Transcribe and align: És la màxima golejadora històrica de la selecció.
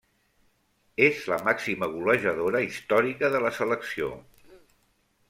És 1.07 1.19
la 1.33 1.37
màxima 1.49 1.89
golejadora 1.91 2.63
històrica 2.69 3.31
de 3.37 3.43
la 3.45 3.53
selecció. 3.59 4.09